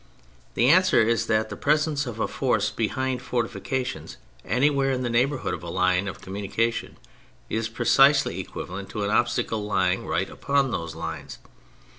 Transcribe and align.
The 0.55 0.67
answer 0.67 0.99
is 0.99 1.27
that 1.27 1.49
the 1.49 1.55
preserce 1.55 2.07
of 2.07 2.19
a 2.19 2.27
force 2.27 2.71
behind 2.71 3.21
fortifications 3.21 4.17
anywhere 4.43 4.89
in 4.89 5.03
the 5.03 5.11
neighbourhood 5.11 5.53
of 5.53 5.63
a 5.63 5.69
Hne 5.69 6.09
of 6.09 6.21
communication 6.21 6.97
is 7.51 7.69
precisely 7.69 8.39
equivalent 8.39 8.89
to 8.89 9.03
an 9.03 9.11
obstacle 9.11 9.63
lying 9.63 10.07
right 10.07 10.27
upon 10.31 10.71
those 10.71 10.95
lines. 10.95 11.37